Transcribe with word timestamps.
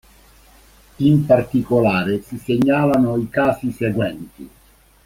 In 0.97 1.27
particolare 1.27 2.23
si 2.23 2.39
segnalano 2.39 3.17
i 3.17 3.29
casi 3.29 3.69
seguenti. 3.71 4.49